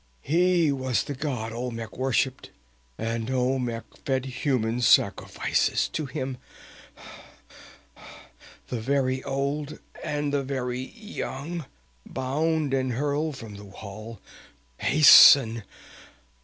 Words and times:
He 0.23 0.71
was 0.71 1.03
the 1.03 1.13
god 1.13 1.53
Olmec 1.53 1.95
worshipped; 1.95 2.49
and 2.97 3.29
Olmec 3.29 3.83
fed 4.03 4.25
human 4.25 4.81
sacrifices 4.81 5.87
to 5.89 6.07
him, 6.07 6.39
the 8.69 8.81
very 8.81 9.23
old 9.23 9.77
and 10.03 10.33
the 10.33 10.41
very 10.41 10.79
young, 10.87 11.65
bound 12.03 12.73
and 12.73 12.93
hurled 12.93 13.37
from 13.37 13.57
the 13.57 13.65
wall. 13.65 14.19
Hasten! 14.79 15.61